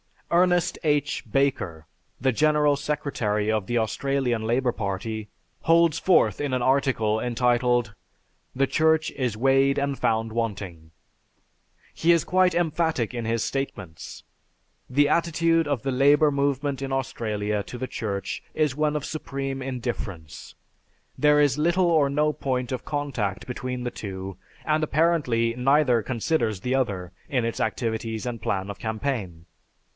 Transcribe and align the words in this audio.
Ernest 0.31 0.79
H. 0.83 1.23
Barker, 1.27 1.85
the 2.19 2.31
general 2.31 2.75
secretary 2.77 3.51
of 3.51 3.67
the 3.67 3.77
Australian 3.77 4.43
Labor 4.43 4.71
Party, 4.71 5.27
holds 5.63 5.99
forth 5.99 6.39
in 6.41 6.53
an 6.53 6.61
article 6.61 7.19
entitled, 7.19 7.93
"The 8.55 8.65
Church 8.65 9.11
is 9.11 9.35
Weighed 9.37 9.77
and 9.77 9.99
Found 9.99 10.31
Wanting." 10.31 10.91
He 11.93 12.13
is 12.13 12.23
quite 12.23 12.55
emphatic 12.55 13.13
in 13.13 13.25
his 13.25 13.43
statements. 13.43 14.23
"The 14.89 15.07
attitude 15.09 15.67
of 15.67 15.83
the 15.83 15.91
Labor 15.91 16.31
Movement 16.31 16.81
in 16.81 16.91
Australia 16.93 17.61
to 17.63 17.77
the 17.77 17.85
Church 17.85 18.41
is 18.55 18.73
one 18.75 18.95
of 18.95 19.05
supreme 19.05 19.61
indifference. 19.61 20.55
There 21.17 21.41
is 21.41 21.59
little 21.59 21.85
or 21.91 22.09
no 22.09 22.31
point 22.33 22.71
of 22.71 22.85
contact 22.85 23.45
between 23.45 23.83
the 23.83 23.91
two 23.91 24.37
and 24.65 24.81
apparently 24.83 25.53
neither 25.55 26.01
considers 26.01 26.61
the 26.61 26.73
other 26.73 27.11
in 27.29 27.45
its 27.45 27.59
activities 27.59 28.25
and 28.25 28.41
plan 28.41 28.69
of 28.71 28.79
campaign.... 28.79 29.45